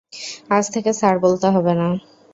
[0.49, 1.87] আজ থেকে স্যার বলতে হবে না।